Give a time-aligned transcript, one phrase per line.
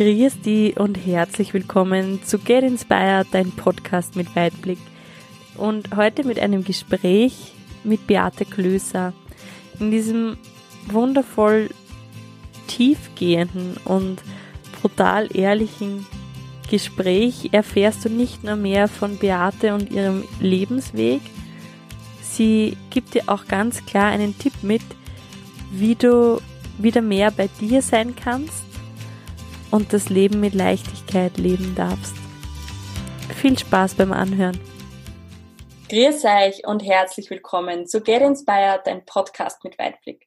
[0.00, 4.78] Grüß die und herzlich willkommen zu Get Inspired, dein Podcast mit Weitblick.
[5.58, 7.52] Und heute mit einem Gespräch
[7.84, 9.12] mit Beate Klöser.
[9.78, 10.38] In diesem
[10.86, 11.68] wundervoll
[12.66, 14.22] tiefgehenden und
[14.80, 16.06] brutal ehrlichen
[16.70, 21.20] Gespräch erfährst du nicht nur mehr von Beate und ihrem Lebensweg,
[22.22, 24.80] sie gibt dir auch ganz klar einen Tipp mit,
[25.70, 26.40] wie du
[26.78, 28.69] wieder mehr bei dir sein kannst
[29.70, 32.14] und das Leben mit Leichtigkeit leben darfst.
[33.36, 34.58] Viel Spaß beim Anhören.
[35.88, 40.26] Grüß euch und herzlich willkommen zu Get Inspired, dein Podcast mit Weitblick.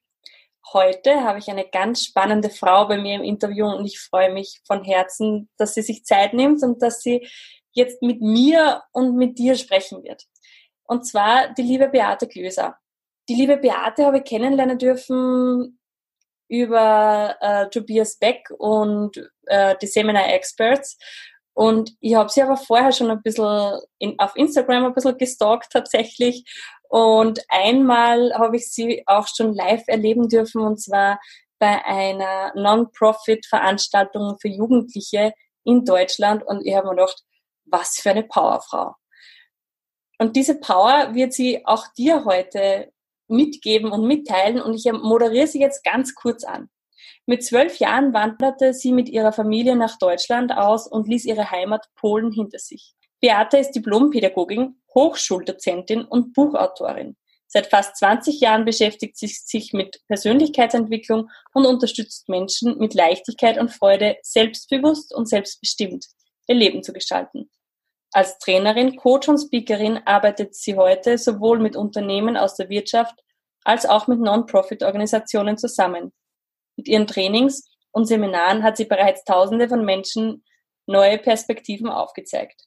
[0.72, 4.60] Heute habe ich eine ganz spannende Frau bei mir im Interview und ich freue mich
[4.66, 7.26] von Herzen, dass sie sich Zeit nimmt und dass sie
[7.72, 10.24] jetzt mit mir und mit dir sprechen wird.
[10.84, 12.76] Und zwar die liebe Beate Klöser.
[13.28, 15.78] Die liebe Beate habe ich kennenlernen dürfen
[16.48, 20.98] über äh, Tobias Beck und äh, die Seminar Experts.
[21.54, 25.72] Und ich habe sie aber vorher schon ein bisschen in, auf Instagram ein bisschen gestalkt
[25.72, 26.44] tatsächlich.
[26.88, 31.20] Und einmal habe ich sie auch schon live erleben dürfen und zwar
[31.58, 35.32] bei einer Non-Profit-Veranstaltung für Jugendliche
[35.64, 36.42] in Deutschland.
[36.44, 37.22] Und ich habe mir gedacht,
[37.64, 38.94] was für eine Powerfrau.
[40.18, 42.92] Und diese Power wird sie auch dir heute
[43.34, 46.68] mitgeben und mitteilen und ich moderiere sie jetzt ganz kurz an.
[47.26, 51.86] Mit zwölf Jahren wanderte sie mit ihrer Familie nach Deutschland aus und ließ ihre Heimat
[51.96, 52.94] Polen hinter sich.
[53.20, 57.16] Beate ist Diplompädagogin, Hochschuldozentin und Buchautorin.
[57.46, 63.70] Seit fast 20 Jahren beschäftigt sie sich mit Persönlichkeitsentwicklung und unterstützt Menschen mit Leichtigkeit und
[63.70, 66.06] Freude selbstbewusst und selbstbestimmt
[66.48, 67.48] ihr Leben zu gestalten.
[68.12, 73.23] Als Trainerin, Coach und Speakerin arbeitet sie heute sowohl mit Unternehmen aus der Wirtschaft
[73.64, 76.12] als auch mit Non-Profit-Organisationen zusammen.
[76.76, 80.44] Mit ihren Trainings und Seminaren hat sie bereits Tausende von Menschen
[80.86, 82.66] neue Perspektiven aufgezeigt.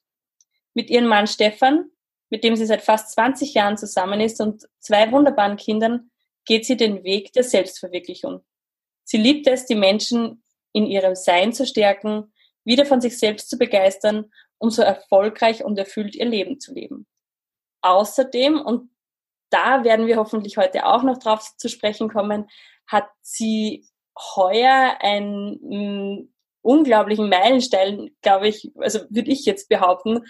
[0.74, 1.90] Mit ihrem Mann Stefan,
[2.30, 6.10] mit dem sie seit fast 20 Jahren zusammen ist und zwei wunderbaren Kindern,
[6.44, 8.44] geht sie den Weg der Selbstverwirklichung.
[9.04, 10.42] Sie liebt es, die Menschen
[10.72, 12.32] in ihrem Sein zu stärken,
[12.64, 17.06] wieder von sich selbst zu begeistern um so erfolgreich und erfüllt ihr Leben zu leben.
[17.80, 18.90] Außerdem, und
[19.50, 22.48] da werden wir hoffentlich heute auch noch drauf zu sprechen kommen,
[22.86, 23.86] hat sie
[24.36, 26.28] heuer einen mm,
[26.62, 30.20] unglaublichen Meilenstein, glaube ich, also würde ich jetzt behaupten,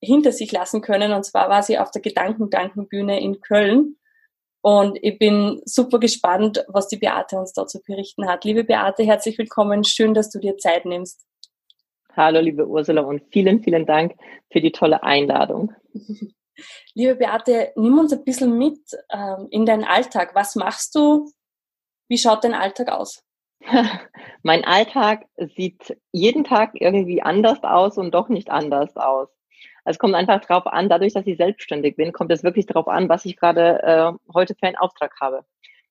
[0.00, 1.12] hinter sich lassen können.
[1.12, 3.96] Und zwar war sie auf der Gedankendankenbühne in Köln.
[4.60, 8.44] Und ich bin super gespannt, was die Beate uns dazu berichten hat.
[8.44, 9.84] Liebe Beate, herzlich willkommen.
[9.84, 11.24] Schön, dass du dir Zeit nimmst.
[12.16, 14.14] Hallo, liebe Ursula und vielen, vielen Dank
[14.50, 15.72] für die tolle Einladung.
[16.94, 18.80] Liebe Beate, nimm uns ein bisschen mit
[19.10, 20.34] ähm, in deinen Alltag.
[20.34, 21.30] Was machst du?
[22.08, 23.22] Wie schaut dein Alltag aus?
[24.42, 25.26] mein Alltag
[25.56, 29.28] sieht jeden Tag irgendwie anders aus und doch nicht anders aus.
[29.84, 32.88] Also es kommt einfach darauf an, dadurch, dass ich selbstständig bin, kommt es wirklich darauf
[32.88, 35.44] an, was ich gerade äh, heute für einen Auftrag habe.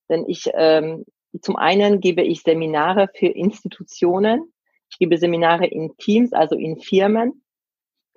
[0.08, 1.04] Denn ich ähm,
[1.40, 4.52] zum einen gebe ich Seminare für Institutionen,
[4.90, 7.42] ich gebe Seminare in Teams, also in Firmen.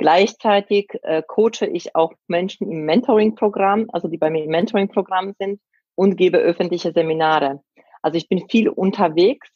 [0.02, 5.62] Gleichzeitig äh, coache ich auch Menschen im Mentoring-Programm, also die bei mir im Mentoring-Programm sind
[5.94, 7.62] und gebe öffentliche Seminare.
[8.02, 9.48] Also ich bin viel unterwegs.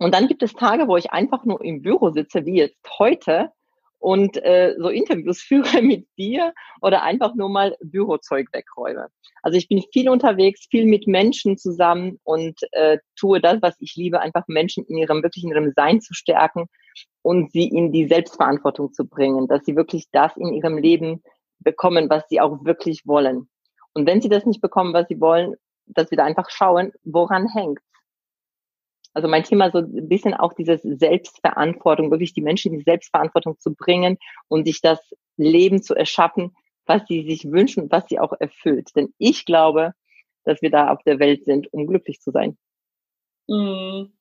[0.00, 3.50] Und dann gibt es Tage, wo ich einfach nur im Büro sitze, wie jetzt heute,
[3.98, 9.08] und äh, so Interviews führe mit dir oder einfach nur mal Bürozeug wegräume.
[9.42, 13.96] Also ich bin viel unterwegs, viel mit Menschen zusammen und äh, tue das, was ich
[13.96, 16.68] liebe, einfach Menschen in ihrem wirklich in ihrem Sein zu stärken
[17.28, 21.22] und sie in die Selbstverantwortung zu bringen, dass sie wirklich das in ihrem Leben
[21.58, 23.48] bekommen, was sie auch wirklich wollen.
[23.92, 25.54] Und wenn sie das nicht bekommen, was sie wollen,
[25.86, 27.80] dass wir da einfach schauen, woran hängt
[29.18, 33.58] also mein Thema so ein bisschen auch diese Selbstverantwortung, wirklich die Menschen in die Selbstverantwortung
[33.58, 35.00] zu bringen und sich das
[35.36, 36.54] Leben zu erschaffen,
[36.86, 38.90] was sie sich wünschen, was sie auch erfüllt.
[38.94, 39.92] Denn ich glaube,
[40.44, 42.56] dass wir da auf der Welt sind, um glücklich zu sein.
[43.48, 44.17] Mm.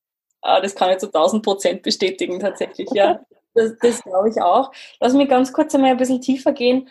[0.48, 3.20] Ah, das kann ich zu 1000 Prozent bestätigen, tatsächlich, ja.
[3.54, 4.72] Das, das glaube ich auch.
[5.00, 6.90] Lass mich ganz kurz einmal ein bisschen tiefer gehen.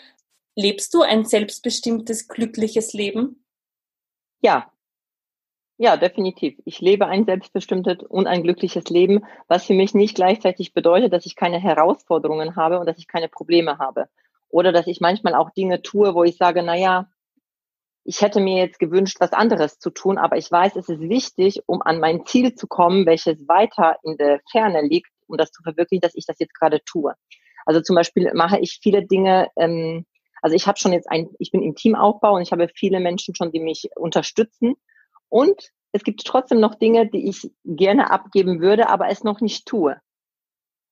[0.57, 3.45] Lebst du ein selbstbestimmtes, glückliches Leben?
[4.41, 4.73] Ja,
[5.79, 6.59] ja, definitiv.
[6.65, 11.27] Ich lebe ein selbstbestimmtes und ein glückliches Leben, was für mich nicht gleichzeitig bedeutet, dass
[11.27, 14.09] ich keine Herausforderungen habe und dass ich keine Probleme habe.
[14.49, 17.11] Oder dass ich manchmal auch Dinge tue, wo ich sage, na ja,
[18.07, 21.61] ich hätte mir jetzt gewünscht, was anderes zu tun, aber ich weiß, es ist wichtig,
[21.67, 25.63] um an mein Ziel zu kommen, welches weiter in der Ferne liegt, um das zu
[25.63, 27.15] verwirklichen, dass ich das jetzt gerade tue.
[27.65, 30.07] Also zum Beispiel mache ich viele Dinge, ähm,
[30.41, 33.35] also ich habe schon jetzt ein, ich bin im Teamaufbau und ich habe viele Menschen
[33.35, 34.75] schon, die mich unterstützen
[35.29, 39.67] und es gibt trotzdem noch Dinge, die ich gerne abgeben würde, aber es noch nicht
[39.67, 39.97] tue.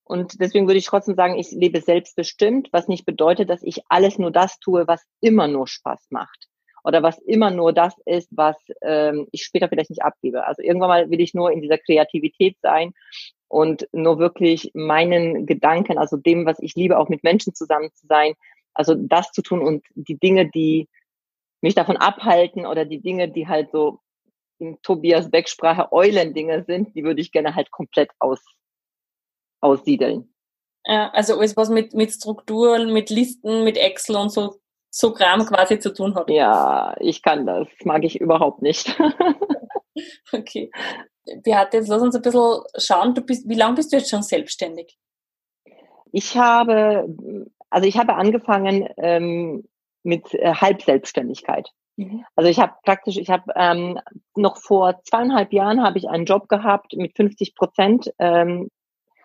[0.02, 4.18] Und deswegen würde ich trotzdem sagen, ich lebe selbstbestimmt, was nicht bedeutet, dass ich alles
[4.18, 6.48] nur das tue, was immer nur Spaß macht.
[6.84, 10.46] Oder was immer nur das ist, was ähm, ich später vielleicht nicht abgebe.
[10.46, 12.92] Also irgendwann mal will ich nur in dieser Kreativität sein
[13.48, 18.06] und nur wirklich meinen Gedanken, also dem, was ich liebe, auch mit Menschen zusammen zu
[18.06, 18.34] sein,
[18.74, 20.88] also das zu tun und die Dinge, die
[21.62, 24.00] mich davon abhalten oder die Dinge, die halt so
[24.58, 28.40] in Tobias Beck-Sprache Eulendinge sind, die würde ich gerne halt komplett aus,
[29.60, 30.34] aussiedeln.
[30.84, 34.60] Ja, also alles, was mit, mit Strukturen, mit Listen, mit Excel und so,
[34.96, 36.30] so Kram quasi zu tun hat.
[36.30, 37.66] Ja, ich kann das.
[37.84, 38.96] Mag ich überhaupt nicht.
[40.32, 40.70] okay.
[41.42, 43.14] Beate, jetzt lass uns ein bisschen schauen.
[43.14, 44.96] Du bist, wie lange bist du jetzt schon selbstständig?
[46.12, 47.08] Ich habe,
[47.70, 49.64] also ich habe angefangen ähm,
[50.04, 51.70] mit äh, Halbselbstständigkeit.
[51.96, 52.24] Mhm.
[52.36, 53.98] Also ich habe praktisch, ich habe ähm,
[54.36, 58.68] noch vor zweieinhalb Jahren habe ich einen Job gehabt mit 50 Prozent, ähm,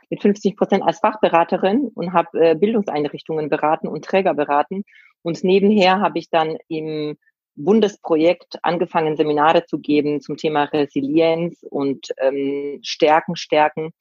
[0.10, 4.84] mit 50 Prozent als Fachberaterin und habe äh, Bildungseinrichtungen beraten und Träger beraten.
[5.22, 7.18] Und nebenher habe ich dann im
[7.56, 13.92] Bundesprojekt angefangen, Seminare zu geben zum Thema Resilienz und ähm, Stärken, Stärken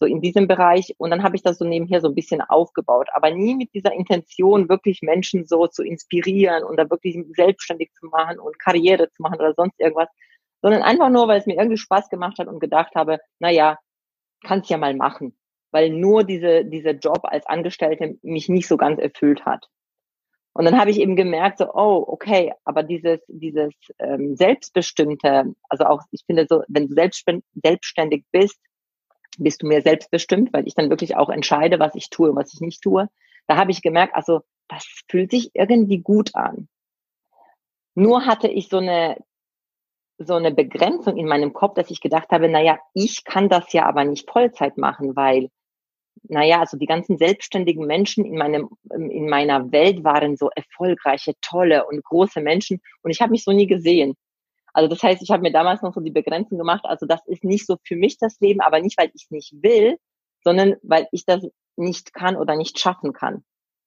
[0.00, 0.94] so in diesem Bereich.
[0.98, 3.92] Und dann habe ich das so nebenher so ein bisschen aufgebaut, aber nie mit dieser
[3.92, 9.22] Intention, wirklich Menschen so zu inspirieren und da wirklich selbstständig zu machen und Karriere zu
[9.22, 10.08] machen oder sonst irgendwas,
[10.62, 13.78] sondern einfach nur, weil es mir irgendwie Spaß gemacht hat und gedacht habe, na ja,
[14.44, 15.36] kann's ja mal machen,
[15.72, 19.66] weil nur diese, dieser Job als Angestellte mich nicht so ganz erfüllt hat.
[20.58, 25.84] Und dann habe ich eben gemerkt, so, oh, okay, aber dieses, dieses ähm, Selbstbestimmte, also
[25.84, 28.58] auch, ich finde so, wenn du selbstständig bist,
[29.38, 32.52] bist du mehr selbstbestimmt, weil ich dann wirklich auch entscheide, was ich tue und was
[32.52, 33.08] ich nicht tue.
[33.46, 36.68] Da habe ich gemerkt, also das fühlt sich irgendwie gut an.
[37.94, 39.16] Nur hatte ich so eine
[40.18, 43.86] so eine Begrenzung in meinem Kopf, dass ich gedacht habe, naja, ich kann das ja
[43.86, 45.50] aber nicht Vollzeit machen, weil,
[46.24, 51.86] naja, also die ganzen selbstständigen Menschen in meinem, in meiner Welt waren so erfolgreiche, tolle
[51.86, 54.14] und große Menschen und ich habe mich so nie gesehen.
[54.72, 57.44] Also das heißt, ich habe mir damals noch so die Begrenzung gemacht, also das ist
[57.44, 59.98] nicht so für mich das Leben, aber nicht, weil ich es nicht will,
[60.44, 63.44] sondern weil ich das nicht kann oder nicht schaffen kann.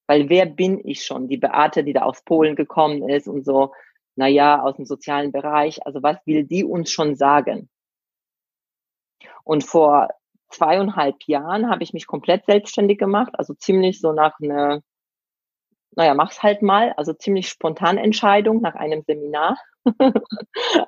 [0.08, 1.28] Weil wer bin ich schon?
[1.28, 3.74] Die Beate, die da aus Polen gekommen ist und so,
[4.16, 5.86] na ja, aus dem sozialen Bereich.
[5.86, 7.70] Also was will die uns schon sagen?
[9.44, 10.10] Und vor
[10.52, 14.82] zweieinhalb Jahren habe ich mich komplett selbstständig gemacht, also ziemlich so nach einer,
[15.96, 19.58] naja, mach's halt mal, also ziemlich spontan Entscheidung nach einem Seminar.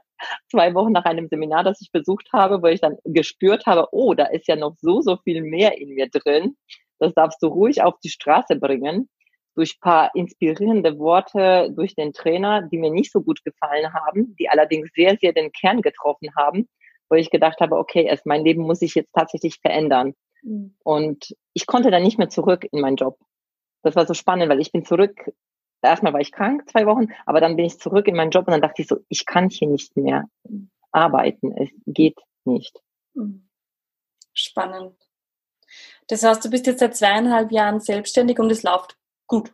[0.49, 4.13] zwei Wochen nach einem Seminar, das ich besucht habe, wo ich dann gespürt habe, oh,
[4.13, 6.55] da ist ja noch so, so viel mehr in mir drin.
[6.99, 9.09] Das darfst du ruhig auf die Straße bringen.
[9.55, 14.49] Durch paar inspirierende Worte durch den Trainer, die mir nicht so gut gefallen haben, die
[14.49, 16.67] allerdings sehr, sehr den Kern getroffen haben,
[17.13, 20.15] wo ich gedacht habe, okay, erst mein Leben muss sich jetzt tatsächlich verändern.
[20.41, 20.75] Mhm.
[20.83, 23.19] Und ich konnte dann nicht mehr zurück in meinen Job.
[23.83, 25.31] Das war so spannend, weil ich bin zurück
[25.83, 28.53] erstmal war ich krank, zwei Wochen, aber dann bin ich zurück in meinen Job und
[28.53, 30.25] dann dachte ich so, ich kann hier nicht mehr
[30.91, 31.55] arbeiten.
[31.57, 32.81] Es geht nicht.
[33.13, 33.47] Mhm.
[34.33, 34.95] Spannend.
[36.07, 39.53] Das heißt, du bist jetzt seit zweieinhalb Jahren selbstständig und es läuft gut.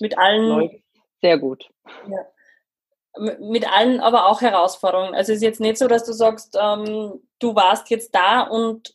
[0.00, 0.82] Mit allen.
[1.20, 1.68] Sehr gut.
[2.08, 2.26] Ja.
[3.18, 5.14] Mit allen aber auch Herausforderungen.
[5.14, 8.94] Also es ist jetzt nicht so, dass du sagst, ähm, du warst jetzt da und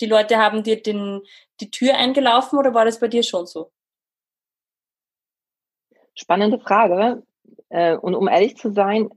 [0.00, 1.22] die Leute haben dir den,
[1.60, 3.70] die Tür eingelaufen oder war das bei dir schon so?
[6.14, 7.22] Spannende Frage.
[7.68, 9.10] Äh, und um ehrlich zu sein,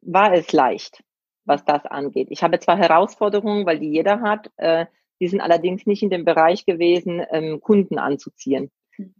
[0.00, 1.02] war es leicht,
[1.44, 2.28] was das angeht.
[2.30, 4.86] Ich habe zwar Herausforderungen, weil die jeder hat, äh,
[5.20, 8.70] die sind allerdings nicht in dem Bereich gewesen, ähm, Kunden anzuziehen.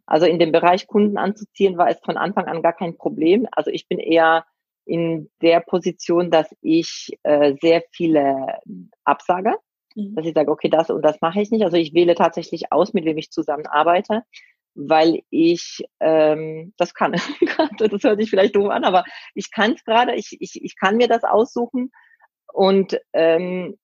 [0.07, 3.47] Also in dem Bereich Kunden anzuziehen war es von Anfang an gar kein Problem.
[3.53, 4.45] Also ich bin eher
[4.85, 8.59] in der Position, dass ich äh, sehr viele
[9.05, 9.55] absage,
[9.95, 10.15] mhm.
[10.15, 11.65] dass ich sage, okay, das und das mache ich nicht.
[11.65, 14.23] Also ich wähle tatsächlich aus, mit wem ich zusammenarbeite
[14.75, 17.13] weil ich ähm, das kann.
[17.79, 20.97] das hört sich vielleicht doof an, aber ich kann es gerade, ich, ich, ich kann
[20.97, 21.93] mir das aussuchen
[22.53, 23.79] und, ähm,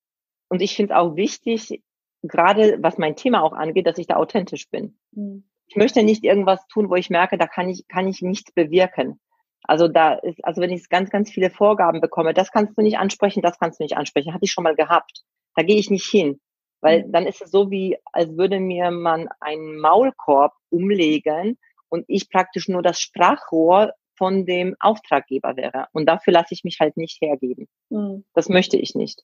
[0.49, 1.83] und ich finde es auch wichtig,
[2.23, 4.99] gerade was mein Thema auch angeht, dass ich da authentisch bin.
[5.13, 5.49] Mhm.
[5.69, 9.21] Ich möchte nicht irgendwas tun, wo ich merke, da kann ich, kann ich nichts bewirken.
[9.63, 12.99] Also da ist, also wenn ich ganz, ganz viele Vorgaben bekomme, das kannst du nicht
[12.99, 15.25] ansprechen, das kannst du nicht ansprechen, hatte ich schon mal gehabt.
[15.55, 16.41] Da gehe ich nicht hin.
[16.81, 17.13] Weil mhm.
[17.13, 21.59] dann ist es so wie, als würde mir man einen Maulkorb umlegen
[21.89, 25.87] und ich praktisch nur das Sprachrohr von dem Auftraggeber wäre.
[25.93, 27.69] Und dafür lasse ich mich halt nicht hergeben.
[27.91, 28.25] Mhm.
[28.35, 29.23] Das möchte ich nicht.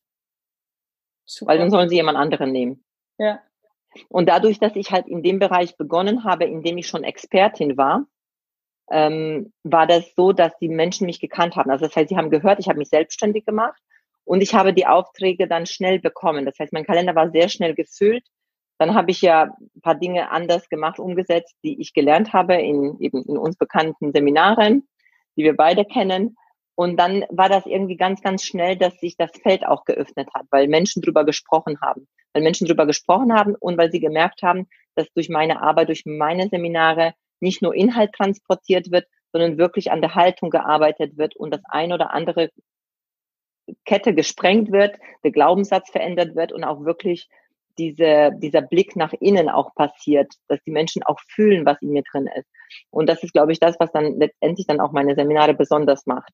[1.24, 1.52] Super.
[1.52, 2.84] Weil dann sollen sie jemand anderen nehmen.
[3.18, 3.40] Ja.
[4.08, 7.76] Und dadurch, dass ich halt in dem Bereich begonnen habe, in dem ich schon Expertin
[7.76, 8.06] war,
[8.90, 11.70] ähm, war das so, dass die Menschen mich gekannt haben.
[11.70, 13.80] Also das heißt, sie haben gehört, ich habe mich selbstständig gemacht
[14.24, 16.44] und ich habe die Aufträge dann schnell bekommen.
[16.44, 18.24] Das heißt, mein Kalender war sehr schnell gefüllt,
[18.78, 22.98] dann habe ich ja ein paar Dinge anders gemacht, umgesetzt, die ich gelernt habe in
[22.98, 24.88] eben in uns bekannten Seminaren,
[25.36, 26.36] die wir beide kennen.
[26.74, 30.46] Und dann war das irgendwie ganz, ganz schnell, dass sich das Feld auch geöffnet hat,
[30.50, 32.08] weil Menschen drüber gesprochen haben.
[32.34, 36.04] Weil Menschen drüber gesprochen haben und weil sie gemerkt haben, dass durch meine Arbeit, durch
[36.04, 41.52] meine Seminare nicht nur Inhalt transportiert wird, sondern wirklich an der Haltung gearbeitet wird und
[41.52, 42.50] das ein oder andere
[43.84, 47.28] Kette gesprengt wird, der Glaubenssatz verändert wird und auch wirklich
[47.78, 52.02] diese, dieser Blick nach innen auch passiert, dass die Menschen auch fühlen, was in mir
[52.02, 52.48] drin ist.
[52.90, 56.32] Und das ist, glaube ich, das, was dann letztendlich dann auch meine Seminare besonders macht.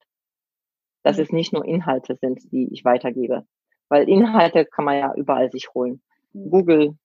[1.03, 1.23] Dass mhm.
[1.23, 3.47] es nicht nur Inhalte sind, die ich weitergebe.
[3.91, 6.01] Weil Inhalte kann man ja überall sich holen.
[6.33, 6.51] Mhm.
[6.51, 6.99] Google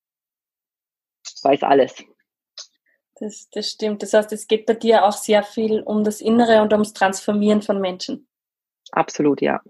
[1.44, 1.96] weiß alles.
[3.20, 4.04] Das, das stimmt.
[4.04, 7.62] Das heißt, es geht bei dir auch sehr viel um das Innere und ums Transformieren
[7.62, 8.27] von Menschen.
[8.92, 9.62] Absolut, ja.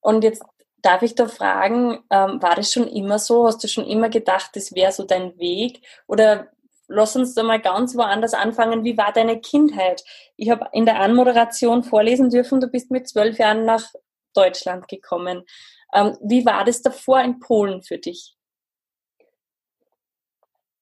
[0.00, 0.42] Und jetzt
[0.82, 3.46] darf ich da fragen, ähm, war das schon immer so?
[3.46, 5.82] Hast du schon immer gedacht, das wäre so dein Weg?
[6.06, 6.48] Oder
[6.86, 8.84] lass uns da mal ganz woanders anfangen.
[8.84, 10.04] Wie war deine Kindheit?
[10.36, 13.92] Ich habe in der Anmoderation vorlesen dürfen, du bist mit zwölf Jahren nach
[14.38, 15.44] Deutschland gekommen.
[15.92, 18.38] Ähm, wie war das davor in Polen für dich?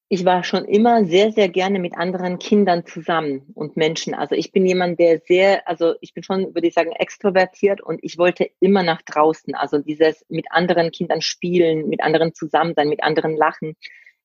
[0.08, 4.14] ich war schon immer sehr, sehr gerne mit anderen Kindern zusammen und Menschen.
[4.14, 7.98] Also ich bin jemand, der sehr, also ich bin schon, würde ich sagen, extrovertiert und
[8.02, 9.56] ich wollte immer nach draußen.
[9.56, 13.74] Also dieses mit anderen Kindern spielen, mit anderen zusammen sein, mit anderen lachen.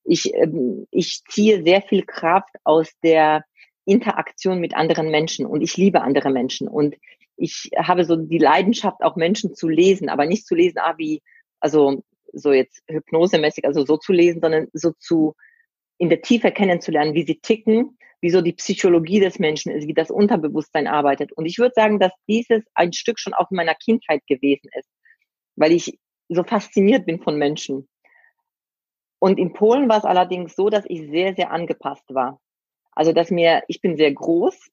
[0.04, 3.44] Ich, ähm, ich ziehe sehr viel Kraft aus der
[3.86, 6.96] Interaktion mit anderen Menschen und ich liebe andere Menschen und
[7.42, 11.22] ich habe so die Leidenschaft, auch Menschen zu lesen, aber nicht zu lesen, ah, wie,
[11.60, 15.36] also so jetzt hypnosemäßig, also so zu lesen, sondern so zu
[15.98, 19.94] in der Tiefe kennenzulernen, wie sie ticken, wie so die Psychologie des Menschen ist, wie
[19.94, 21.32] das Unterbewusstsein arbeitet.
[21.32, 24.90] Und ich würde sagen, dass dieses ein Stück schon auch in meiner Kindheit gewesen ist,
[25.56, 27.88] weil ich so fasziniert bin von Menschen.
[29.20, 32.40] Und in Polen war es allerdings so, dass ich sehr, sehr angepasst war.
[32.94, 34.70] Also, dass mir, ich bin sehr groß.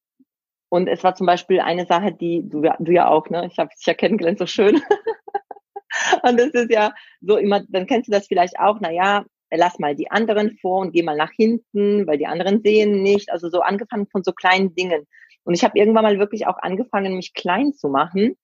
[0.71, 3.47] Und es war zum Beispiel eine Sache, die du, du ja auch, ne?
[3.51, 4.77] Ich habe dich ja kennengelernt, so schön.
[6.23, 9.79] und das ist ja so immer, dann kennst du das vielleicht auch, na ja, lass
[9.79, 13.31] mal die anderen vor und geh mal nach hinten, weil die anderen sehen nicht.
[13.31, 15.07] Also so angefangen von so kleinen Dingen.
[15.45, 18.37] Und ich habe irgendwann mal wirklich auch angefangen, mich klein zu machen,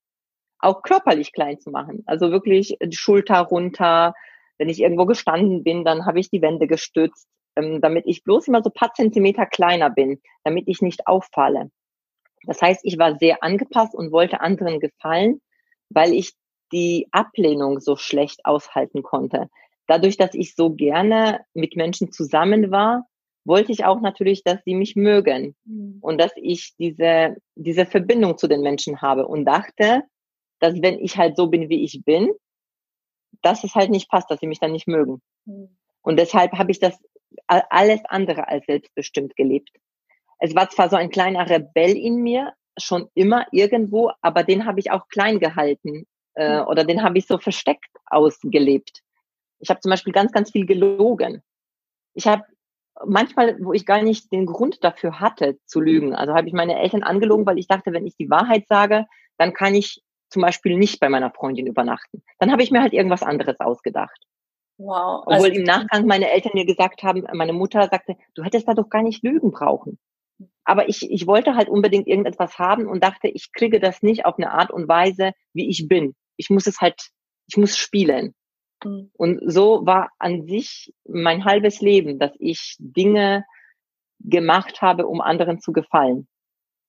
[0.59, 2.03] auch körperlich klein zu machen.
[2.07, 4.15] Also wirklich die Schulter runter.
[4.57, 8.47] Wenn ich irgendwo gestanden bin, dann habe ich die Wände gestützt, ähm, damit ich bloß
[8.47, 11.69] immer so paar Zentimeter kleiner bin, damit ich nicht auffalle.
[12.45, 15.41] Das heißt, ich war sehr angepasst und wollte anderen gefallen,
[15.89, 16.33] weil ich
[16.71, 19.49] die Ablehnung so schlecht aushalten konnte
[19.87, 23.05] dadurch, dass ich so gerne mit Menschen zusammen war,
[23.45, 25.99] wollte ich auch natürlich, dass sie mich mögen mhm.
[26.01, 30.03] und dass ich diese, diese Verbindung zu den Menschen habe und dachte,
[30.59, 32.31] dass wenn ich halt so bin, wie ich bin,
[33.41, 35.21] dass es halt nicht passt, dass sie mich dann nicht mögen.
[35.45, 35.77] Mhm.
[36.01, 36.97] Und deshalb habe ich das
[37.47, 39.69] alles andere als selbstbestimmt gelebt.
[40.39, 44.79] Es war zwar so ein kleiner Rebell in mir, schon immer irgendwo, aber den habe
[44.79, 46.67] ich auch klein gehalten äh, mhm.
[46.67, 49.01] oder den habe ich so versteckt ausgelebt.
[49.59, 51.41] Ich habe zum Beispiel ganz, ganz viel gelogen.
[52.13, 52.43] Ich habe
[53.05, 56.79] manchmal, wo ich gar nicht den Grund dafür hatte zu lügen, also habe ich meine
[56.79, 59.05] Eltern angelogen, weil ich dachte, wenn ich die Wahrheit sage,
[59.37, 62.23] dann kann ich zum Beispiel nicht bei meiner Freundin übernachten.
[62.39, 64.19] Dann habe ich mir halt irgendwas anderes ausgedacht.
[64.77, 65.23] Wow.
[65.25, 68.73] Obwohl also, im Nachgang meine Eltern mir gesagt haben, meine Mutter sagte, du hättest da
[68.73, 69.97] doch gar nicht lügen brauchen.
[70.65, 74.37] Aber ich, ich wollte halt unbedingt irgendetwas haben und dachte, ich kriege das nicht auf
[74.37, 76.15] eine Art und Weise, wie ich bin.
[76.37, 77.09] Ich muss es halt,
[77.47, 78.33] ich muss spielen.
[78.83, 79.11] Mhm.
[79.13, 83.45] Und so war an sich mein halbes Leben, dass ich Dinge
[84.19, 86.27] gemacht habe, um anderen zu gefallen.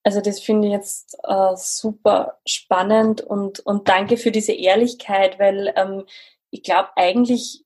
[0.04, 5.73] Also das finde ich jetzt äh, super spannend und, und danke für diese Ehrlichkeit, weil
[5.76, 6.04] ähm,
[6.50, 7.65] ich glaube eigentlich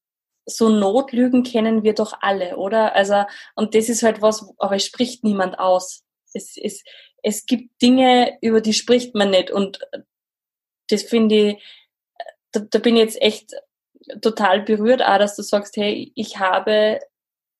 [0.51, 2.95] so Notlügen kennen wir doch alle, oder?
[2.95, 6.03] Also und das ist halt was, aber es spricht niemand aus.
[6.33, 6.85] Es, es,
[7.23, 9.81] es gibt Dinge, über die spricht man nicht und
[10.89, 11.65] das finde ich,
[12.53, 13.55] da, da bin ich jetzt echt
[14.21, 17.01] total berührt, auch, dass du sagst, hey, ich habe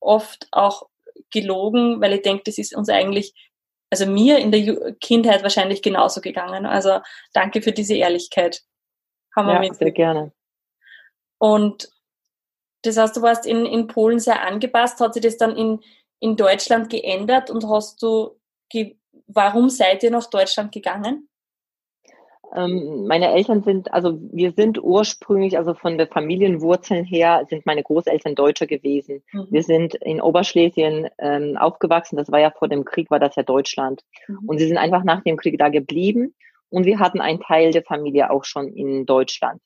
[0.01, 0.89] oft auch
[1.31, 3.35] gelogen, weil ich denke, das ist uns eigentlich,
[3.91, 6.67] also mir in der Kindheit wahrscheinlich genauso gegangen.
[6.67, 7.01] Also
[7.33, 8.63] danke für diese Ehrlichkeit.
[9.35, 9.77] Haben wir ja, mit.
[9.77, 10.33] sehr gerne.
[11.39, 11.89] Und
[12.83, 15.01] das heißt, du warst in, in Polen sehr angepasst.
[15.01, 15.81] Hat sich das dann in,
[16.19, 18.37] in Deutschland geändert und hast du,
[19.27, 21.29] warum seid ihr nach Deutschland gegangen?
[22.55, 27.83] Ähm, meine Eltern sind, also wir sind ursprünglich, also von der Familienwurzeln her, sind meine
[27.83, 29.23] Großeltern Deutsche gewesen.
[29.33, 29.47] Mhm.
[29.51, 32.17] Wir sind in Oberschlesien ähm, aufgewachsen.
[32.17, 34.03] Das war ja vor dem Krieg, war das ja Deutschland.
[34.27, 34.49] Mhm.
[34.49, 36.35] Und sie sind einfach nach dem Krieg da geblieben.
[36.71, 39.61] Und wir hatten einen Teil der Familie auch schon in Deutschland.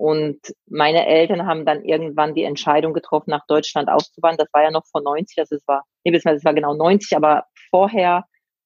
[0.00, 4.46] Und meine Eltern haben dann irgendwann die Entscheidung getroffen, nach Deutschland auszuwandern.
[4.46, 7.44] Das war ja noch vor 90, also es war, nee, es war genau 90, aber
[7.68, 8.24] vorher,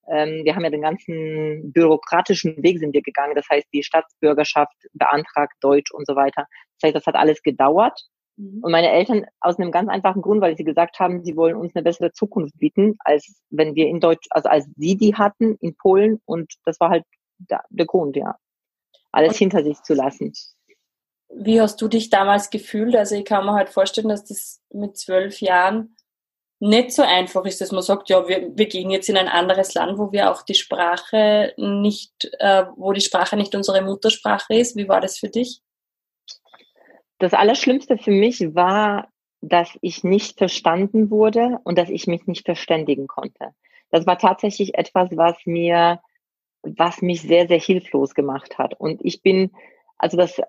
[0.09, 3.35] ähm, wir haben ja den ganzen bürokratischen Weg sind wir gegangen.
[3.35, 6.47] Das heißt, die Staatsbürgerschaft beantragt Deutsch und so weiter.
[6.79, 8.01] Das heißt, das hat alles gedauert.
[8.37, 8.61] Mhm.
[8.63, 11.75] Und meine Eltern aus einem ganz einfachen Grund, weil sie gesagt haben, sie wollen uns
[11.75, 15.75] eine bessere Zukunft bieten, als wenn wir in Deutsch, also als sie die hatten in
[15.75, 16.21] Polen.
[16.27, 17.03] Und das war halt
[17.39, 18.37] der, der Grund, ja.
[19.11, 20.33] Alles und hinter sich zu lassen.
[21.37, 22.95] Wie hast du dich damals gefühlt?
[22.95, 25.97] Also ich kann mir halt vorstellen, dass das mit zwölf Jahren
[26.61, 29.75] nicht so einfach ist, dass man sagt, ja, wir, wir gehen jetzt in ein anderes
[29.75, 34.77] Land, wo wir auch die Sprache nicht, äh, wo die Sprache nicht unsere Muttersprache ist.
[34.77, 35.61] Wie war das für dich?
[37.19, 39.09] Das Allerschlimmste für mich war,
[39.41, 43.51] dass ich nicht verstanden wurde und dass ich mich nicht verständigen konnte.
[43.91, 46.01] Das war tatsächlich etwas, was mir,
[46.63, 48.75] was mich sehr, sehr hilflos gemacht hat.
[48.81, 49.53] Und ich bin,
[49.99, 50.41] also das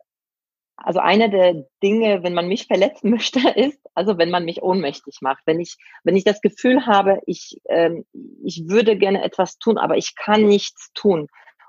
[0.77, 5.17] also eine der Dinge, wenn man mich verletzen möchte, ist, also wenn man mich ohnmächtig
[5.21, 5.43] macht.
[5.45, 8.05] Wenn ich, wenn ich das Gefühl habe, ich, ähm,
[8.43, 11.27] ich würde gerne etwas tun, aber ich kann nichts tun.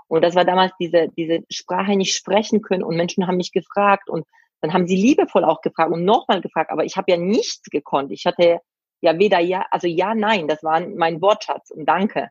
[0.09, 4.09] Und das war damals diese, diese Sprache nicht sprechen können und Menschen haben mich gefragt
[4.09, 4.25] und
[4.61, 8.11] dann haben sie liebevoll auch gefragt und nochmal gefragt, aber ich habe ja nichts gekonnt.
[8.13, 8.61] Ich hatte
[9.01, 12.31] ja weder ja, also ja, nein, das war mein Wortschatz und danke.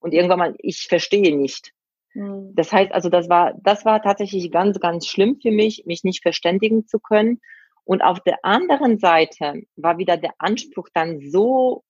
[0.00, 1.72] Und irgendwann mal, ich verstehe nicht.
[2.14, 2.54] Mhm.
[2.54, 6.22] Das heißt also, das war, das war tatsächlich ganz, ganz schlimm für mich, mich nicht
[6.22, 7.40] verständigen zu können.
[7.84, 11.84] Und auf der anderen Seite war wieder der Anspruch dann so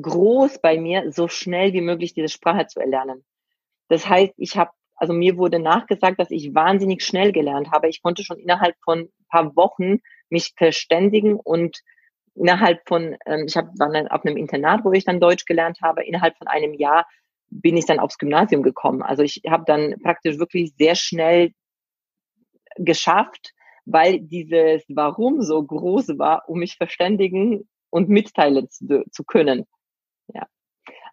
[0.00, 3.24] groß bei mir, so schnell wie möglich diese Sprache zu erlernen.
[3.88, 7.88] Das heißt, ich habe, also mir wurde nachgesagt, dass ich wahnsinnig schnell gelernt habe.
[7.88, 9.98] Ich konnte schon innerhalb von ein paar Wochen
[10.30, 11.80] mich verständigen und
[12.34, 16.04] innerhalb von, ähm, ich habe dann auf einem Internat, wo ich dann Deutsch gelernt habe,
[16.04, 17.06] innerhalb von einem Jahr
[17.50, 19.02] bin ich dann aufs Gymnasium gekommen.
[19.02, 21.52] Also ich habe dann praktisch wirklich sehr schnell
[22.76, 23.52] geschafft,
[23.84, 29.66] weil dieses Warum so groß war, um mich verständigen und mitteilen zu, zu können.
[30.28, 30.46] Ja.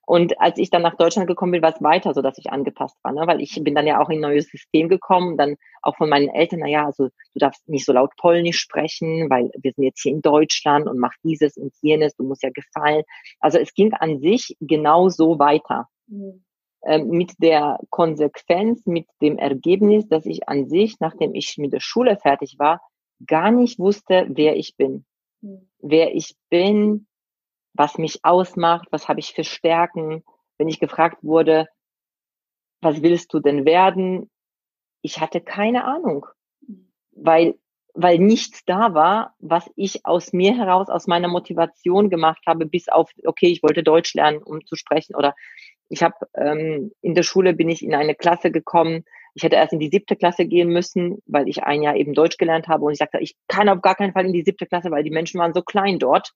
[0.05, 2.95] Und als ich dann nach Deutschland gekommen bin, war es weiter so, dass ich angepasst
[3.03, 3.23] war, ne?
[3.25, 6.29] weil ich bin dann ja auch in ein neues System gekommen, dann auch von meinen
[6.29, 10.01] Eltern, na ja, also du darfst nicht so laut Polnisch sprechen, weil wir sind jetzt
[10.01, 13.03] hier in Deutschland und mach dieses und jenes, du musst ja gefallen.
[13.41, 15.89] Also es ging an sich genau so weiter.
[16.07, 16.43] Mhm.
[16.83, 21.79] Ähm, mit der Konsequenz, mit dem Ergebnis, dass ich an sich, nachdem ich mit der
[21.79, 22.81] Schule fertig war,
[23.25, 25.05] gar nicht wusste, wer ich bin.
[25.41, 25.69] Mhm.
[25.79, 27.07] Wer ich bin,
[27.73, 30.23] was mich ausmacht, was habe ich für Stärken.
[30.57, 31.67] Wenn ich gefragt wurde,
[32.81, 34.29] was willst du denn werden?
[35.01, 36.25] Ich hatte keine Ahnung,
[36.61, 36.91] mhm.
[37.11, 37.59] weil,
[37.93, 42.87] weil nichts da war, was ich aus mir heraus, aus meiner Motivation gemacht habe, bis
[42.87, 45.35] auf, okay, ich wollte Deutsch lernen, um zu sprechen oder
[45.89, 49.03] ich habe ähm, in der Schule bin ich in eine Klasse gekommen.
[49.33, 52.37] Ich hätte erst in die siebte Klasse gehen müssen, weil ich ein Jahr eben Deutsch
[52.37, 52.85] gelernt habe.
[52.85, 55.11] Und ich sagte, ich kann auf gar keinen Fall in die siebte Klasse, weil die
[55.11, 56.31] Menschen waren so klein dort.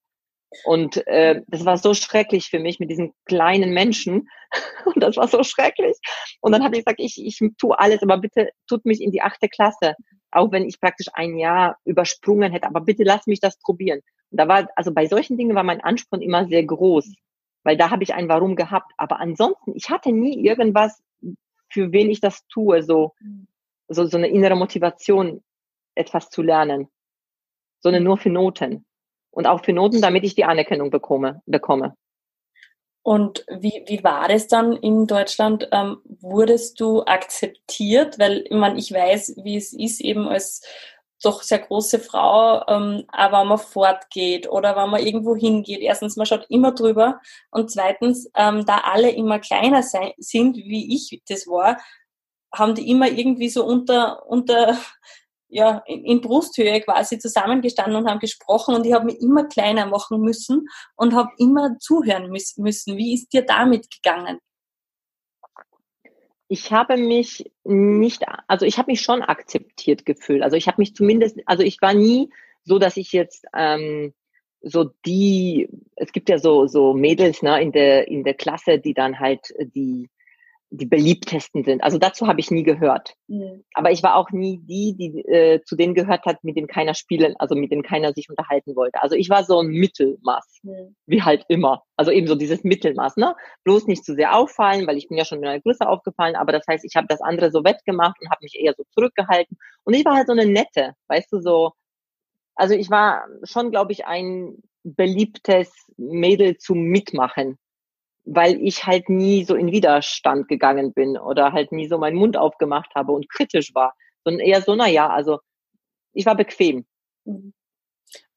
[0.66, 4.30] Und äh, das war so schrecklich für mich mit diesen kleinen Menschen.
[4.86, 5.98] Und das war so schrecklich.
[6.42, 9.22] Und dann habe ich gesagt, ich, ich tue alles, aber bitte tut mich in die
[9.22, 9.96] achte Klasse.
[10.32, 12.68] Auch wenn ich praktisch ein Jahr übersprungen hätte.
[12.68, 14.02] Aber bitte lass mich das probieren.
[14.30, 17.12] Und da war, also bei solchen Dingen war mein Anspruch immer sehr groß
[17.64, 18.92] weil da habe ich ein Warum gehabt.
[18.98, 21.02] Aber ansonsten, ich hatte nie irgendwas,
[21.70, 23.48] für wen ich das tue, so, mhm.
[23.88, 25.44] so, so eine innere Motivation,
[25.96, 26.88] etwas zu lernen,
[27.80, 28.86] sondern nur für Noten.
[29.30, 31.42] Und auch für Noten, damit ich die Anerkennung bekomme.
[31.46, 31.96] bekomme.
[33.04, 35.68] Und wie, wie war das dann in Deutschland?
[35.72, 38.20] Ähm, wurdest du akzeptiert?
[38.20, 40.62] Weil ich, meine, ich weiß, wie es ist, eben als
[41.22, 46.18] doch sehr große Frau, ähm, aber wenn man fortgeht oder wenn man irgendwo hingeht, erstens,
[46.18, 47.20] man schaut immer drüber
[47.52, 51.80] und zweitens, ähm, da alle immer kleiner sein, sind, wie ich das war,
[52.54, 54.78] haben die immer irgendwie so unter, unter
[55.50, 59.86] ja, in, in Brusthöhe quasi zusammengestanden und haben gesprochen und ich habe mich immer kleiner
[59.86, 62.98] machen müssen und habe immer zuhören müssen.
[62.98, 64.40] Wie ist dir damit gegangen?
[66.52, 70.44] Ich habe mich nicht, also ich habe mich schon akzeptiert gefühlt.
[70.44, 72.30] Also ich habe mich zumindest, also ich war nie
[72.66, 74.14] so, dass ich jetzt ähm,
[74.62, 78.94] so die, es gibt ja so so Mädels ne in der in der Klasse, die
[78.94, 80.10] dann halt die
[80.74, 81.84] die beliebtesten sind.
[81.84, 83.16] Also dazu habe ich nie gehört.
[83.28, 83.66] Mhm.
[83.74, 86.94] Aber ich war auch nie die, die äh, zu denen gehört hat, mit denen keiner
[86.94, 89.02] spielen, also mit denen keiner sich unterhalten wollte.
[89.02, 90.96] Also ich war so ein Mittelmaß, mhm.
[91.08, 91.84] wie halt immer.
[91.98, 93.36] Also eben so dieses Mittelmaß, ne?
[93.66, 96.54] Bloß nicht zu sehr auffallen, weil ich bin ja schon in einer Größe aufgefallen, aber
[96.54, 99.58] das heißt, ich habe das andere so wettgemacht und habe mich eher so zurückgehalten.
[99.84, 101.74] Und ich war halt so eine nette, weißt du, so.
[102.56, 107.58] Also ich war schon, glaube ich, ein beliebtes Mädel zum Mitmachen
[108.24, 112.38] weil ich halt nie so in Widerstand gegangen bin oder halt nie so meinen Mund
[112.38, 115.40] aufgemacht habe und kritisch war, sondern eher so, na ja, also
[116.14, 116.86] ich war bequem.
[117.26, 117.54] Mhm.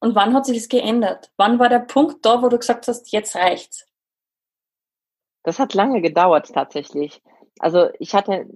[0.00, 1.30] Und wann hat sich das geändert?
[1.36, 3.86] Wann war der Punkt da, wo du gesagt hast, jetzt reicht's?
[5.42, 7.22] Das hat lange gedauert tatsächlich.
[7.58, 8.46] Also ich hatte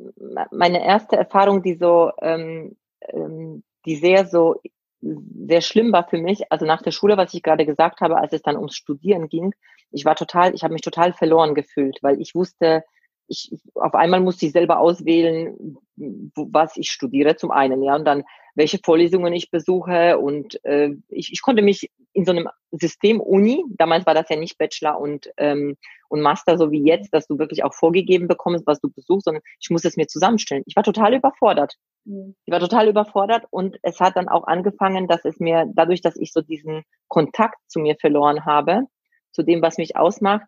[0.51, 4.61] meine erste Erfahrung, die so, ähm, ähm, die sehr so
[5.01, 6.51] sehr schlimm war für mich.
[6.51, 9.55] Also nach der Schule, was ich gerade gesagt habe, als es dann ums Studieren ging,
[9.91, 12.85] ich war total, ich habe mich total verloren gefühlt, weil ich wusste,
[13.27, 18.25] ich, auf einmal musste ich selber auswählen, was ich studiere zum einen, ja, und dann
[18.55, 23.65] welche Vorlesungen ich besuche und äh, ich, ich konnte mich in so einem System Uni,
[23.71, 25.77] damals war das ja nicht Bachelor und ähm,
[26.09, 29.43] und Master so wie jetzt, dass du wirklich auch vorgegeben bekommst, was du besuchst, sondern
[29.61, 30.63] ich musste es mir zusammenstellen.
[30.67, 31.75] Ich war total überfordert.
[32.05, 32.35] Mhm.
[32.45, 36.17] Ich war total überfordert und es hat dann auch angefangen, dass es mir dadurch, dass
[36.17, 38.85] ich so diesen Kontakt zu mir verloren habe,
[39.33, 40.47] zu dem, was mich ausmacht,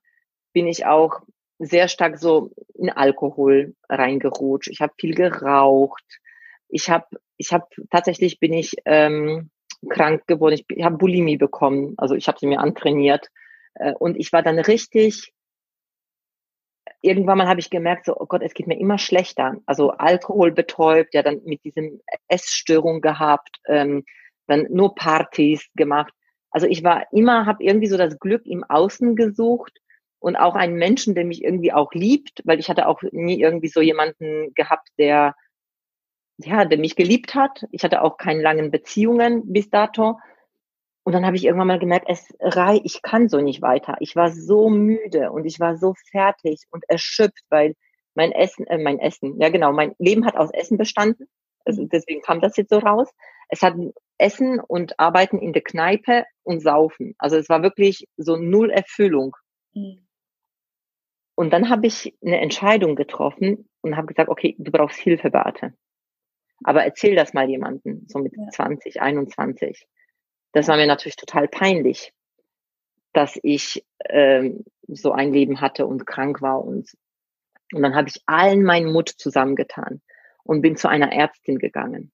[0.53, 1.21] bin ich auch
[1.59, 4.71] sehr stark so in Alkohol reingerutscht.
[4.71, 6.21] Ich habe viel geraucht.
[6.69, 9.51] Ich habe, ich habe tatsächlich bin ich ähm,
[9.89, 10.55] krank geworden.
[10.55, 11.95] Ich, ich habe Bulimie bekommen.
[11.99, 13.29] Also ich habe sie mir antrainiert
[13.75, 15.33] äh, und ich war dann richtig.
[17.03, 19.57] Irgendwann mal habe ich gemerkt, so, oh Gott, es geht mir immer schlechter.
[19.65, 24.05] Also Alkohol betäubt, ja, dann mit diesem Essstörung gehabt, ähm,
[24.47, 26.13] dann nur Partys gemacht.
[26.51, 29.79] Also ich war immer, habe irgendwie so das Glück im Außen gesucht
[30.19, 33.69] und auch einen Menschen, der mich irgendwie auch liebt, weil ich hatte auch nie irgendwie
[33.69, 35.35] so jemanden gehabt, der
[36.45, 37.67] ja, der mich geliebt hat.
[37.71, 40.19] Ich hatte auch keine langen Beziehungen bis dato.
[41.03, 43.97] Und dann habe ich irgendwann mal gemerkt, es rei, ich kann so nicht weiter.
[44.01, 47.75] Ich war so müde und ich war so fertig und erschöpft, weil
[48.15, 51.27] mein Essen, äh, mein Essen, ja genau, mein Leben hat aus Essen bestanden.
[51.65, 53.09] Also deswegen kam das jetzt so raus.
[53.49, 53.75] Es hat
[54.19, 57.15] Essen und Arbeiten in der Kneipe und Saufen.
[57.19, 59.37] Also es war wirklich so null Erfüllung.
[59.75, 60.07] Mhm.
[61.35, 65.73] Und dann habe ich eine Entscheidung getroffen und habe gesagt, okay, du brauchst Hilfe, Beate.
[66.63, 68.49] Aber erzähl das mal jemanden, so mit ja.
[68.51, 69.87] 20, 21.
[70.53, 72.13] Das war mir natürlich total peinlich,
[73.15, 76.63] dass ich ähm, so ein Leben hatte und krank war.
[76.63, 76.91] Und,
[77.73, 80.03] und dann habe ich allen meinen Mut zusammengetan
[80.45, 82.13] und bin zu einer Ärztin gegangen.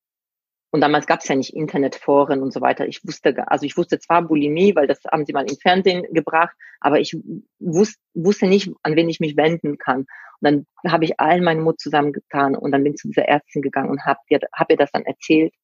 [0.71, 2.87] Und damals gab es ja nicht Internetforen und so weiter.
[2.87, 6.55] Ich wusste, also ich wusste zwar Bulimie, weil das haben sie mal im Fernsehen gebracht,
[6.81, 7.17] aber ich
[7.59, 10.01] wusste, wusste nicht, an wen ich mich wenden kann.
[10.01, 10.07] Und
[10.43, 14.05] dann habe ich allen meinen Mut zusammengetan und dann bin zu dieser Ärztin gegangen und
[14.05, 15.55] habe ihr, hab ihr das dann erzählt.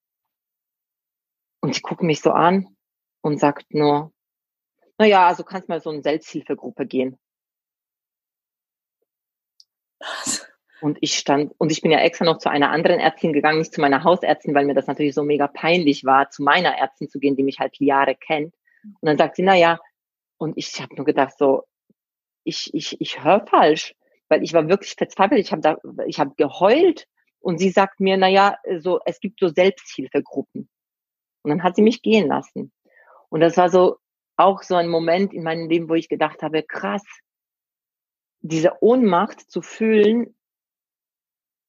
[1.60, 2.68] Und sie guckt mich so an
[3.20, 4.12] und sagt nur,
[4.98, 7.18] na ja, also kannst mal so eine Selbsthilfegruppe gehen.
[10.82, 13.72] Und ich stand, und ich bin ja extra noch zu einer anderen Ärztin gegangen, nicht
[13.72, 17.20] zu meiner Hausärztin, weil mir das natürlich so mega peinlich war, zu meiner Ärztin zu
[17.20, 18.52] gehen, die mich halt Jahre kennt.
[18.82, 19.78] Und dann sagt sie, na ja,
[20.38, 21.62] und ich habe nur gedacht so,
[22.42, 23.94] ich, ich, ich höre falsch,
[24.28, 25.38] weil ich war wirklich verzweifelt.
[25.38, 27.06] Ich habe da, ich habe geheult
[27.38, 30.68] und sie sagt mir, na ja, so, es gibt so Selbsthilfegruppen.
[31.42, 32.72] Und dann hat sie mich gehen lassen.
[33.28, 33.98] Und das war so
[34.36, 37.04] auch so ein Moment in meinem Leben, wo ich gedacht habe, krass,
[38.40, 40.34] diese Ohnmacht zu fühlen,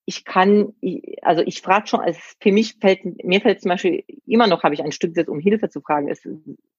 [0.06, 0.74] ich kann,
[1.22, 4.74] also ich frage schon, also für mich fällt, mir fällt zum Beispiel immer noch, habe
[4.74, 6.28] ich ein Stück jetzt, um Hilfe zu fragen, ist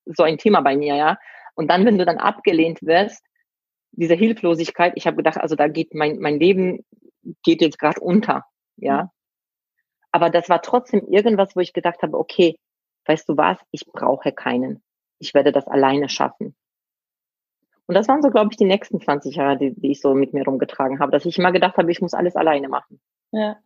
[0.05, 1.17] so ein Thema bei mir, ja.
[1.55, 3.23] Und dann, wenn du dann abgelehnt wirst,
[3.91, 6.85] diese Hilflosigkeit, ich habe gedacht, also da geht mein, mein Leben
[7.43, 8.45] geht jetzt gerade unter,
[8.77, 9.03] ja.
[9.03, 9.09] Mhm.
[10.11, 12.55] Aber das war trotzdem irgendwas, wo ich gedacht habe, okay,
[13.05, 14.81] weißt du was, ich brauche keinen.
[15.19, 16.55] Ich werde das alleine schaffen.
[17.87, 20.33] Und das waren so, glaube ich, die nächsten 20 Jahre, die, die ich so mit
[20.33, 22.99] mir rumgetragen habe, dass ich immer gedacht habe, ich muss alles alleine machen.
[23.35, 23.57] Ja.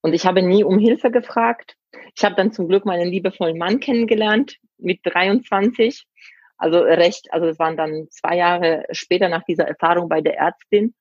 [0.00, 1.76] Und ich habe nie um Hilfe gefragt.
[2.16, 6.06] Ich habe dann zum Glück meinen liebevollen Mann kennengelernt mit 23.
[6.56, 10.94] Also recht, also es waren dann zwei Jahre später nach dieser Erfahrung bei der Ärztin.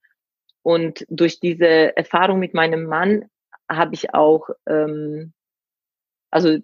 [0.61, 3.29] Und durch diese Erfahrung mit meinem Mann
[3.69, 5.33] habe ich auch, ähm,
[6.31, 6.57] also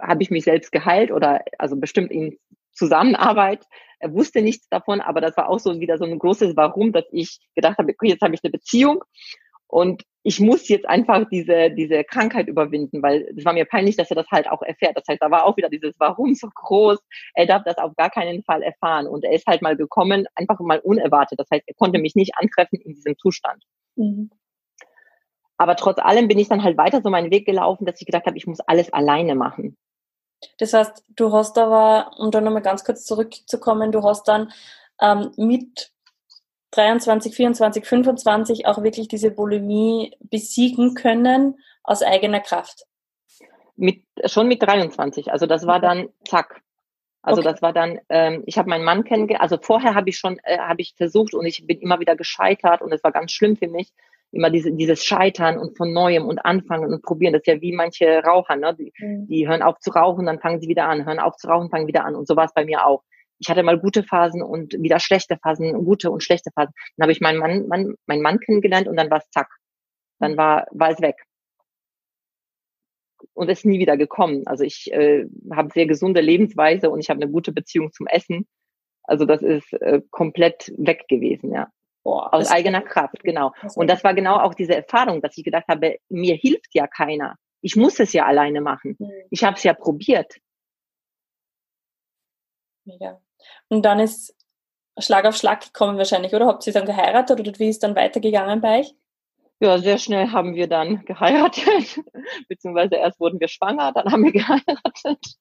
[0.00, 2.38] habe ich mich selbst geheilt oder also bestimmt in
[2.72, 3.66] Zusammenarbeit.
[3.98, 7.06] Er wusste nichts davon, aber das war auch so wieder so ein großes Warum, dass
[7.10, 9.02] ich gedacht habe, jetzt habe ich eine Beziehung
[9.66, 14.10] und ich muss jetzt einfach diese, diese Krankheit überwinden, weil es war mir peinlich, dass
[14.10, 14.96] er das halt auch erfährt.
[14.96, 16.98] Das heißt, da war auch wieder dieses Warum so groß.
[17.34, 19.06] Er darf das auf gar keinen Fall erfahren.
[19.06, 21.38] Und er ist halt mal gekommen, einfach mal unerwartet.
[21.38, 23.64] Das heißt, er konnte mich nicht antreffen in diesem Zustand.
[23.96, 24.30] Mhm.
[25.56, 28.26] Aber trotz allem bin ich dann halt weiter so meinen Weg gelaufen, dass ich gedacht
[28.26, 29.76] habe, ich muss alles alleine machen.
[30.58, 34.52] Das heißt, du hast aber, um da nochmal ganz kurz zurückzukommen, du hast dann
[35.00, 35.92] ähm, mit
[36.72, 42.84] 23, 24, 25 auch wirklich diese Bulimie besiegen können aus eigener Kraft?
[43.76, 45.32] Mit, schon mit 23.
[45.32, 46.62] Also das war dann zack.
[47.22, 47.50] Also okay.
[47.50, 49.42] das war dann, ähm, ich habe meinen Mann kennengelernt.
[49.42, 52.80] Also vorher habe ich schon, äh, habe ich versucht und ich bin immer wieder gescheitert
[52.82, 53.92] und es war ganz schlimm für mich.
[54.32, 57.32] immer diese, dieses Scheitern und von Neuem und Anfangen und Probieren.
[57.32, 58.76] Das ist ja wie manche Raucher, ne?
[58.78, 59.26] Die, mhm.
[59.26, 61.88] die hören auf zu rauchen, dann fangen sie wieder an, hören auf zu rauchen, fangen
[61.88, 62.14] wieder an.
[62.14, 63.02] Und so war es bei mir auch.
[63.40, 66.74] Ich hatte mal gute Phasen und wieder schlechte Phasen, gute und schlechte Phasen.
[66.96, 69.48] Dann habe ich meinen Mann, Mann, meinen Mann kennengelernt und dann war es zack.
[70.18, 71.16] Dann war, war es weg.
[73.32, 74.46] Und es ist nie wieder gekommen.
[74.46, 78.46] Also ich äh, habe sehr gesunde Lebensweise und ich habe eine gute Beziehung zum Essen.
[79.04, 81.70] Also das ist äh, komplett weg gewesen, ja.
[82.02, 83.52] Boah, aus eigener Kraft, genau.
[83.74, 87.36] Und das war genau auch diese Erfahrung, dass ich gedacht habe, mir hilft ja keiner.
[87.60, 88.96] Ich muss es ja alleine machen.
[88.98, 89.10] Mhm.
[89.30, 90.38] Ich habe es ja probiert.
[92.86, 93.20] Mega.
[93.68, 94.34] Und dann ist
[94.98, 96.46] Schlag auf Schlag gekommen wahrscheinlich, oder?
[96.46, 98.94] Habt ihr dann geheiratet oder wie ist dann weitergegangen bei euch?
[99.60, 102.00] Ja, sehr schnell haben wir dann geheiratet,
[102.48, 105.36] beziehungsweise erst wurden wir schwanger, dann haben wir geheiratet.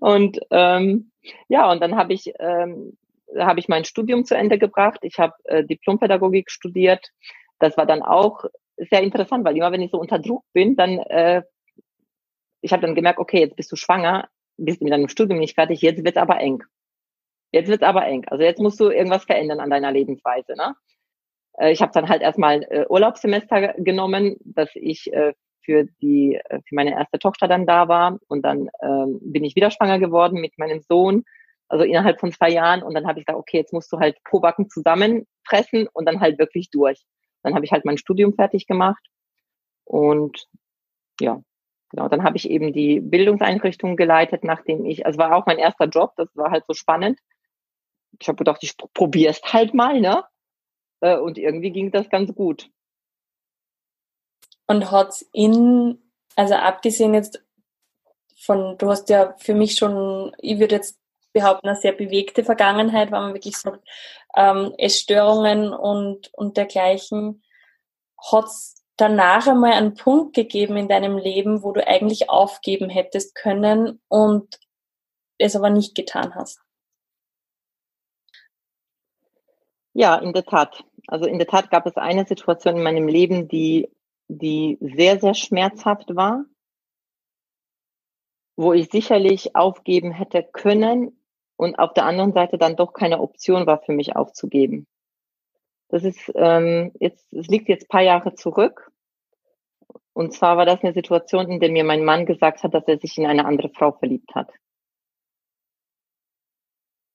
[0.00, 1.12] und ähm,
[1.48, 2.96] ja, und dann habe ich ähm,
[3.38, 5.00] habe ich mein Studium zu Ende gebracht.
[5.02, 7.10] Ich habe äh, Diplompädagogik studiert.
[7.58, 8.44] Das war dann auch
[8.76, 11.42] sehr interessant, weil immer wenn ich so unter Druck bin, dann äh,
[12.60, 15.80] ich habe dann gemerkt, okay, jetzt bist du schwanger, bist mit deinem Studium nicht fertig,
[15.82, 16.62] jetzt wird's aber eng.
[17.52, 18.24] Jetzt wird's aber eng.
[18.26, 20.54] Also jetzt musst du irgendwas verändern an deiner Lebensweise.
[20.56, 20.74] Ne?
[21.58, 26.60] Äh, ich habe dann halt erstmal äh, Urlaubssemester genommen, dass ich äh, für die äh,
[26.66, 30.40] für meine erste Tochter dann da war und dann ähm, bin ich wieder schwanger geworden
[30.40, 31.24] mit meinem Sohn
[31.68, 32.82] also innerhalb von zwei Jahren.
[32.82, 36.38] Und dann habe ich gesagt, okay, jetzt musst du halt Pobacken zusammenpressen und dann halt
[36.38, 37.02] wirklich durch.
[37.42, 39.04] Dann habe ich halt mein Studium fertig gemacht
[39.84, 40.46] und
[41.20, 41.42] ja,
[41.94, 42.08] genau.
[42.08, 46.12] Dann habe ich eben die Bildungseinrichtung geleitet, nachdem ich, also war auch mein erster Job,
[46.16, 47.20] das war halt so spannend.
[48.18, 50.24] Ich habe gedacht, ich probier's halt mal, ne?
[51.00, 52.70] Äh, und irgendwie ging das ganz gut.
[54.66, 55.98] Und hat's in,
[56.36, 57.44] also abgesehen jetzt
[58.36, 60.98] von, du hast ja für mich schon, ich würde jetzt
[61.32, 63.86] behaupten, eine sehr bewegte Vergangenheit, weil man wirklich sagt,
[64.36, 67.42] ähm, Essstörungen und, und dergleichen.
[68.32, 73.34] Hat es danach einmal einen Punkt gegeben in deinem Leben, wo du eigentlich aufgeben hättest
[73.34, 74.58] können und
[75.38, 76.60] es aber nicht getan hast?
[79.92, 80.84] Ja, in der Tat.
[81.06, 83.90] Also in der Tat gab es eine Situation in meinem Leben, die,
[84.28, 86.44] die sehr, sehr schmerzhaft war,
[88.56, 91.18] wo ich sicherlich aufgeben hätte können,
[91.56, 94.86] und auf der anderen Seite dann doch keine Option war für mich aufzugeben.
[95.88, 98.90] Das ist ähm, jetzt, es liegt jetzt paar Jahre zurück.
[100.12, 102.98] Und zwar war das eine Situation, in der mir mein Mann gesagt hat, dass er
[102.98, 104.50] sich in eine andere Frau verliebt hat.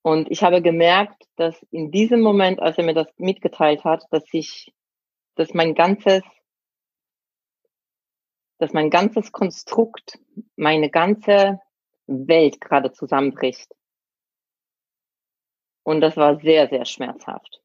[0.02, 4.24] Und ich habe gemerkt, dass in diesem Moment, als er mir das mitgeteilt hat, dass
[4.32, 4.72] ich,
[5.34, 6.22] dass mein ganzes,
[8.58, 10.18] dass mein ganzes Konstrukt,
[10.56, 11.60] meine ganze
[12.06, 13.74] Welt gerade zusammenbricht.
[15.82, 17.60] Und das war sehr, sehr schmerzhaft.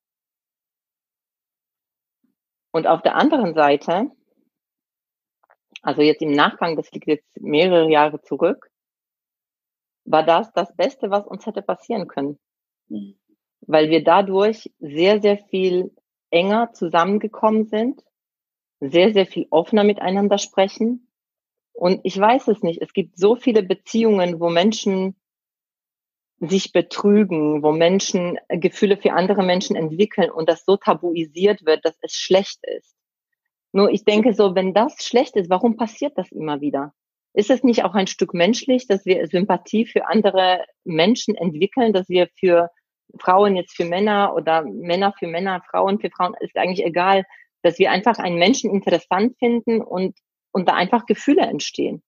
[2.76, 4.12] Und auf der anderen Seite,
[5.82, 8.70] also jetzt im Nachgang, das liegt jetzt mehrere Jahre zurück,
[10.04, 12.38] war das das Beste, was uns hätte passieren können.
[12.90, 13.18] Mhm.
[13.62, 15.96] Weil wir dadurch sehr, sehr viel
[16.32, 18.04] enger zusammengekommen sind,
[18.82, 21.08] sehr, sehr viel offener miteinander sprechen.
[21.72, 25.16] Und ich weiß es nicht, es gibt so viele Beziehungen, wo Menschen
[26.40, 31.98] sich betrügen, wo Menschen Gefühle für andere Menschen entwickeln und das so tabuisiert wird, dass
[32.02, 32.96] es schlecht ist.
[33.72, 36.94] Nur ich denke so, wenn das schlecht ist, warum passiert das immer wieder?
[37.34, 42.08] Ist es nicht auch ein Stück menschlich, dass wir Sympathie für andere Menschen entwickeln, dass
[42.08, 42.70] wir für
[43.20, 47.26] Frauen jetzt für Männer oder Männer für Männer, Frauen für Frauen, ist eigentlich egal,
[47.62, 50.18] dass wir einfach einen Menschen interessant finden und,
[50.52, 52.04] und da einfach Gefühle entstehen.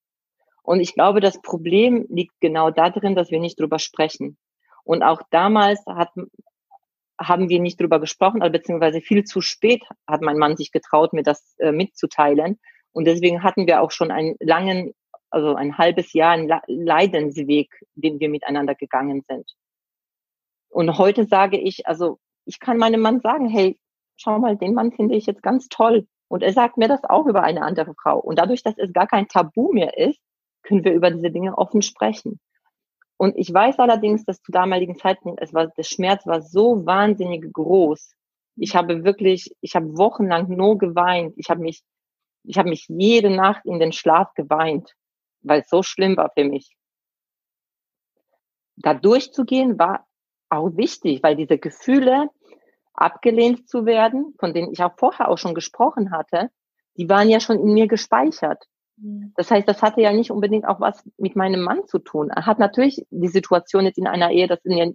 [0.68, 4.38] Und ich glaube, das Problem liegt genau darin, dass wir nicht drüber sprechen.
[4.84, 6.10] Und auch damals hat,
[7.18, 11.24] haben wir nicht drüber gesprochen, beziehungsweise viel zu spät hat mein Mann sich getraut, mir
[11.24, 12.60] das äh, mitzuteilen.
[12.92, 14.92] Und deswegen hatten wir auch schon einen langen,
[15.30, 19.50] also ein halbes Jahr, einen Leidensweg, den wir miteinander gegangen sind.
[20.68, 23.80] Und heute sage ich, also ich kann meinem Mann sagen, hey,
[24.18, 26.08] schau mal, den Mann finde ich jetzt ganz toll.
[26.28, 28.20] Und er sagt mir das auch über eine andere Frau.
[28.20, 30.20] Und dadurch, dass es gar kein Tabu mehr ist,
[30.68, 32.40] können wir über diese Dinge offen sprechen.
[33.18, 37.52] Und ich weiß allerdings, dass zu damaligen Zeitpunkt, es war, der Schmerz war so wahnsinnig
[37.52, 38.14] groß.
[38.58, 41.34] Ich habe wirklich, ich habe wochenlang nur geweint.
[41.38, 41.84] Ich habe mich,
[42.44, 44.94] ich habe mich jede Nacht in den Schlaf geweint,
[45.42, 46.76] weil es so schlimm war für mich.
[48.76, 50.06] Da durchzugehen war
[50.50, 52.30] auch wichtig, weil diese Gefühle,
[52.94, 56.50] abgelehnt zu werden, von denen ich auch vorher auch schon gesprochen hatte,
[56.98, 58.66] die waren ja schon in mir gespeichert.
[58.98, 59.34] Mhm.
[59.36, 62.30] Das heißt, das hatte ja nicht unbedingt auch was mit meinem Mann zu tun.
[62.30, 64.92] Er hat natürlich die Situation jetzt in einer Ehe, das in ja,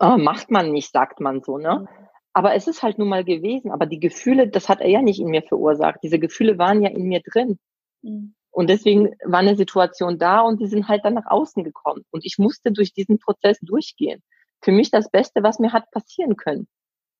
[0.00, 1.80] oh, macht man nicht, sagt man so, ne?
[1.80, 2.08] Mhm.
[2.32, 3.72] Aber es ist halt nun mal gewesen.
[3.72, 5.98] Aber die Gefühle, das hat er ja nicht in mir verursacht.
[6.02, 7.58] Diese Gefühle waren ja in mir drin.
[8.02, 8.34] Mhm.
[8.50, 12.04] Und deswegen war eine Situation da und die sind halt dann nach außen gekommen.
[12.10, 14.22] Und ich musste durch diesen Prozess durchgehen.
[14.62, 16.68] Für mich das Beste, was mir hat passieren können.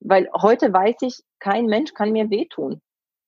[0.01, 2.81] Weil heute weiß ich, kein Mensch kann mir wehtun.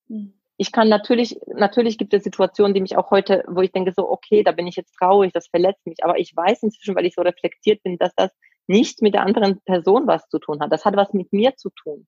[0.09, 0.40] Mhm.
[0.61, 4.11] Ich kann natürlich, natürlich gibt es Situationen, die mich auch heute, wo ich denke so,
[4.11, 6.05] okay, da bin ich jetzt traurig, das verletzt mich.
[6.05, 8.31] Aber ich weiß inzwischen, weil ich so reflektiert bin, dass das
[8.67, 10.71] nicht mit der anderen Person was zu tun hat.
[10.71, 12.07] Das hat was mit mir zu tun.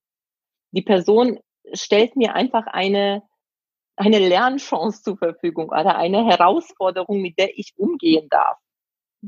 [0.72, 1.40] Die Person
[1.72, 3.22] stellt mir einfach eine,
[3.96, 8.58] eine Lernchance zur Verfügung oder eine Herausforderung, mit der ich umgehen darf.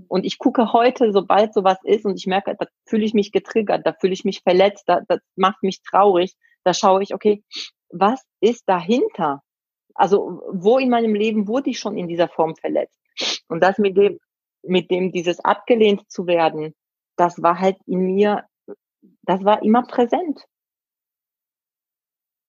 [0.06, 3.86] Und ich gucke heute, sobald sowas ist und ich merke, da fühle ich mich getriggert,
[3.86, 7.42] da fühle ich mich verletzt, da, das macht mich traurig, da schaue ich, okay,
[7.94, 9.42] was ist dahinter?
[9.94, 13.00] Also wo in meinem Leben wurde ich schon in dieser Form verletzt?
[13.48, 14.18] Und das mit dem,
[14.62, 16.74] mit dem dieses abgelehnt zu werden,
[17.16, 18.44] das war halt in mir,
[19.22, 20.44] das war immer präsent.